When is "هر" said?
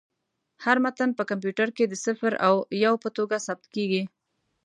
0.63-0.77